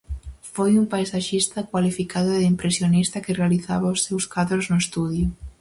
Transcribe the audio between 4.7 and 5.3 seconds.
no estudio.